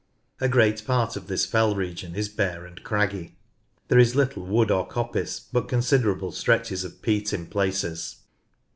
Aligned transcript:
A 0.39 0.49
great 0.49 0.83
part 0.87 1.15
of 1.15 1.27
this 1.27 1.45
fell 1.45 1.75
region 1.75 2.15
is 2.15 2.27
bare 2.27 2.65
and 2.65 2.83
craggy. 2.83 3.17
3—2 3.17 3.19
36 3.19 3.35
NORTH 3.35 3.35
LANCASHIRE 3.45 3.87
There 3.89 3.99
is 3.99 4.15
little 4.41 4.45
wood 4.47 4.71
or 4.71 4.87
coppice, 4.87 5.39
but 5.53 5.67
considerable 5.67 6.31
stretches 6.31 6.83
of 6.83 7.01
peat 7.03 7.31
in 7.33 7.45
places. 7.45 8.15